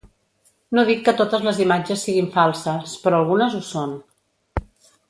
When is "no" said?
0.77-0.85